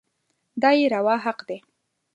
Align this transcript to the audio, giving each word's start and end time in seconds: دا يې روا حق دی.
دا 0.61 0.69
يې 0.77 0.85
روا 0.95 1.15
حق 1.25 1.39
دی. 1.49 1.57